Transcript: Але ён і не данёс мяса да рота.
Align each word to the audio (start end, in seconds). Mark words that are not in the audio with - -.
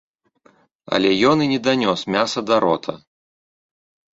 Але 0.95 1.09
ён 1.31 1.37
і 1.47 1.47
не 1.53 1.59
данёс 1.69 1.99
мяса 2.15 2.39
да 2.49 2.55
рота. 2.67 2.93